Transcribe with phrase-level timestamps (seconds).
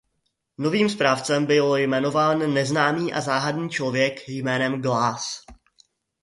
[0.57, 5.45] Novým správcem byl jmenován neznámý a záhadný člověk jménem Glass.